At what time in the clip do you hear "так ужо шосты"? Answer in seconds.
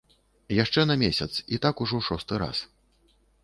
1.67-2.43